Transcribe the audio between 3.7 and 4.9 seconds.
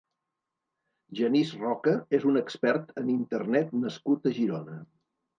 nascut a Girona.